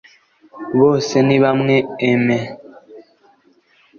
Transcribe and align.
Bosenibamwe 0.77 1.75
Aime 2.05 2.37